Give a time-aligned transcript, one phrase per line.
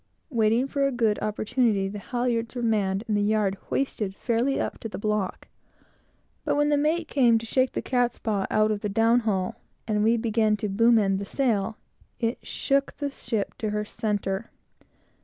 [0.31, 4.79] Waiting for a good opportunity, the halyards were manned and the yard hoisted fairly up
[4.79, 5.47] to the block;
[6.43, 10.17] but when the mate came to shake the catspaw out of the downhaul, and we
[10.17, 11.77] began to boom end the sail,
[12.19, 14.49] it shook the ship to her centre.